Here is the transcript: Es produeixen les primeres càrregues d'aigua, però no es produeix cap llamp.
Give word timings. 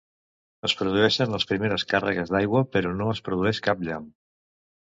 Es 0.69 0.73
produeixen 0.79 1.33
les 1.35 1.45
primeres 1.51 1.85
càrregues 1.93 2.33
d'aigua, 2.37 2.65
però 2.77 2.97
no 3.03 3.11
es 3.15 3.25
produeix 3.29 3.61
cap 3.69 3.89
llamp. 3.91 4.13